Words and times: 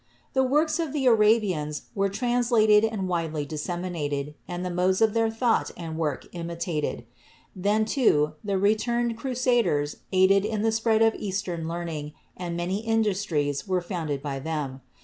The 0.33 0.41
works 0.43 0.79
of 0.79 0.93
the 0.93 1.05
Arabians 1.05 1.83
were 1.93 2.09
translated 2.09 2.83
and 2.83 3.07
widely 3.07 3.45
disseminated, 3.45 4.33
and 4.47 4.65
the 4.65 4.71
modes 4.71 4.99
of 4.99 5.13
their 5.13 5.29
thought 5.29 5.69
and 5.77 5.95
work 5.95 6.25
imitated. 6.31 7.05
Then, 7.55 7.85
too, 7.85 8.33
the 8.43 8.57
returned 8.57 9.15
crusaders 9.15 9.97
aided 10.11 10.43
in 10.43 10.63
the 10.63 10.71
spread 10.71 11.03
of 11.03 11.13
Eastern 11.13 11.67
learning 11.67 12.13
and 12.35 12.57
many 12.57 12.79
industries 12.79 13.67
were 13.67 13.79
founded 13.79 14.23
by 14.23 14.39
them. 14.39 14.81